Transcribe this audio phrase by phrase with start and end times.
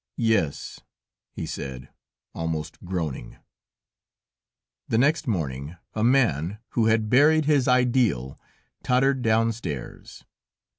[0.17, 0.79] "Yes,"
[1.31, 1.89] he said,
[2.33, 3.37] almost groaning.
[4.87, 8.39] The next morning a man, who had buried his Ideal,
[8.83, 10.23] tottered downstairs.